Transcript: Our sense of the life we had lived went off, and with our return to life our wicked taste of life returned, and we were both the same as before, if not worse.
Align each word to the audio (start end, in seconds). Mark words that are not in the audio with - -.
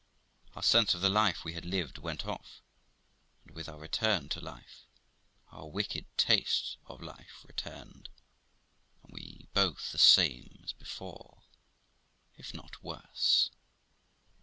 Our 0.55 0.63
sense 0.63 0.95
of 0.95 1.01
the 1.01 1.09
life 1.09 1.45
we 1.45 1.53
had 1.53 1.63
lived 1.63 1.99
went 1.99 2.25
off, 2.25 2.63
and 3.45 3.53
with 3.55 3.69
our 3.69 3.77
return 3.77 4.29
to 4.29 4.41
life 4.41 4.87
our 5.51 5.67
wicked 5.69 6.07
taste 6.17 6.77
of 6.87 7.03
life 7.03 7.45
returned, 7.47 8.09
and 9.03 9.13
we 9.13 9.41
were 9.43 9.47
both 9.53 9.91
the 9.91 9.99
same 9.99 10.59
as 10.63 10.73
before, 10.73 11.43
if 12.35 12.51
not 12.51 12.81
worse. 12.83 13.51